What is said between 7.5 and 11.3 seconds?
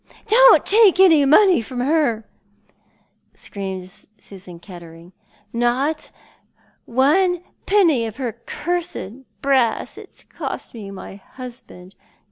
penny of her cursed brass. It's cost me my